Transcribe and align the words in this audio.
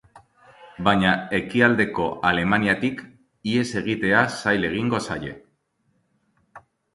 Baina 0.85 1.09
Ekialdeko 1.39 2.07
Alemaniatik 2.29 3.03
ihes 3.51 3.67
egitea 3.83 4.25
zail 4.39 4.67
egingo 4.71 5.03
zaie. 5.09 5.37